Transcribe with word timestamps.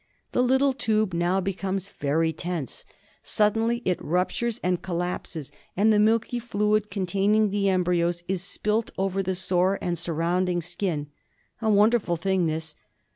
The 0.31 0.41
little 0.41 0.73
tube 0.73 1.13
now 1.13 1.39
becomes 1.41 1.89
very 1.89 2.33
tense. 2.33 2.85
Sud 3.21 3.53
denly 3.53 3.83
it 3.85 4.03
ruptures, 4.03 4.59
collapses, 4.81 5.51
and 5.77 5.93
the 5.93 5.99
milky 5.99 6.39
fluid 6.39 6.89
containing 6.89 7.51
the 7.51 7.69
embryos 7.69 8.23
is 8.27 8.41
spilt 8.41 8.89
over 8.97 9.21
the 9.21 9.35
sore 9.35 9.77
and 9.79 9.99
surrounding 9.99 10.63
skin. 10.63 11.11
A 11.61 11.69
wonderful 11.69 12.17
thing 12.17 12.47
this. 12.47 12.73